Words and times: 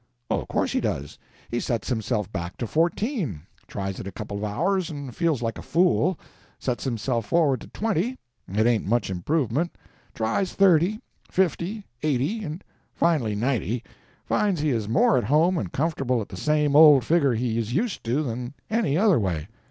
"Of 0.31 0.47
course 0.47 0.71
he 0.71 0.81
does. 0.81 1.19
He 1.51 1.59
sets 1.59 1.87
himself 1.89 2.31
back 2.33 2.57
to 2.57 2.65
fourteen; 2.65 3.43
tries 3.67 3.99
it 3.99 4.07
a 4.07 4.11
couple 4.11 4.37
of 4.37 4.43
hours, 4.43 4.89
and 4.89 5.15
feels 5.15 5.43
like 5.43 5.59
a 5.59 5.61
fool; 5.61 6.17
sets 6.57 6.85
himself 6.85 7.27
forward 7.27 7.61
to 7.61 7.67
twenty; 7.67 8.17
it 8.51 8.65
ain't 8.65 8.87
much 8.87 9.11
improvement; 9.11 9.77
tries 10.15 10.53
thirty, 10.53 11.01
fifty, 11.29 11.85
eighty, 12.01 12.43
and 12.43 12.63
finally 12.95 13.35
ninety—finds 13.35 14.61
he 14.61 14.71
is 14.71 14.89
more 14.89 15.19
at 15.19 15.25
home 15.25 15.55
and 15.59 15.71
comfortable 15.71 16.19
at 16.19 16.29
the 16.29 16.35
same 16.35 16.75
old 16.75 17.03
figure 17.05 17.35
he 17.35 17.59
is 17.59 17.75
used 17.75 18.03
to 18.05 18.23
than 18.23 18.55
any 18.71 18.97
other 18.97 19.19
way. 19.19 19.47